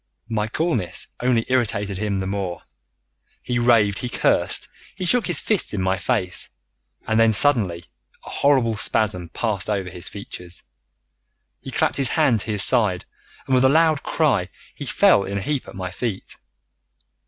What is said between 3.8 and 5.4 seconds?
he cursed, he shook his